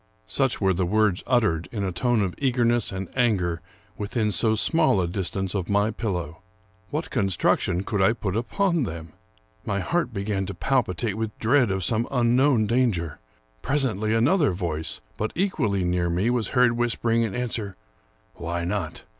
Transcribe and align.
Such 0.25 0.59
were 0.59 0.73
the 0.73 0.83
words 0.87 1.21
uttered, 1.27 1.69
in 1.71 1.83
a 1.83 1.91
tone 1.91 2.23
of 2.23 2.33
eagerness 2.39 2.91
and 2.91 3.07
anger, 3.15 3.61
within 3.99 4.31
so 4.31 4.55
small 4.55 4.99
a 4.99 5.07
distance 5.07 5.53
of 5.53 5.69
my 5.69 5.91
pillow. 5.91 6.41
What 6.89 7.11
con 7.11 7.29
struction 7.29 7.83
could 7.83 8.01
I 8.01 8.13
put 8.13 8.35
upon 8.35 8.81
them? 8.81 9.13
My 9.63 9.79
heart 9.79 10.11
began 10.11 10.47
to 10.47 10.55
pal 10.55 10.81
pitate 10.81 11.13
with 11.13 11.37
dread 11.37 11.69
of 11.69 11.83
some 11.83 12.07
unknown 12.09 12.65
danger. 12.65 13.19
Presently, 13.61 14.11
another 14.15 14.53
voice, 14.53 15.01
but 15.17 15.33
equally 15.35 15.83
near 15.83 16.09
me, 16.09 16.31
was 16.31 16.47
heard 16.57 16.71
whispering 16.71 17.21
in 17.21 17.35
answer," 17.35 17.75
Why 18.37 18.65
not? 18.65 19.03